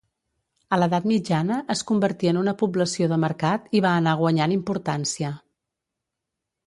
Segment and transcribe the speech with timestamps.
[0.75, 5.35] A l'edat mitjana es convertí en una població de mercat i va anar guanyant importància.